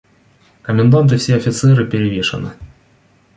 Комендант 0.63 1.11
и 1.11 1.17
все 1.17 1.35
офицеры 1.35 1.85
перевешаны. 1.87 2.53